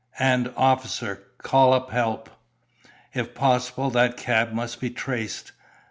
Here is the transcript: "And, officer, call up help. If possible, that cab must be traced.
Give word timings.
"And, 0.17 0.51
officer, 0.57 1.25
call 1.37 1.73
up 1.73 1.91
help. 1.91 2.27
If 3.13 3.35
possible, 3.35 3.91
that 3.91 4.17
cab 4.17 4.51
must 4.51 4.81
be 4.81 4.89
traced. 4.89 5.51